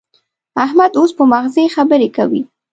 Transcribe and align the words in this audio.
احمد 0.65 0.91
اوس 0.99 1.11
په 1.17 1.23
مغزي 1.31 1.65
خبرې 1.75 2.09
کوي. 2.17 2.41